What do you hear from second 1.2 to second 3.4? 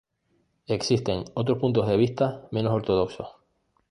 otros puntos de vista menos ortodoxos.